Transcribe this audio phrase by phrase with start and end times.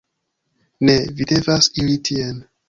[0.89, 2.43] Ne, vi devas iri tien.